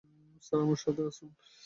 Sir, 0.43 0.59
আমার 0.61 0.77
সাথে 0.77 1.01
আসুন। 1.07 1.29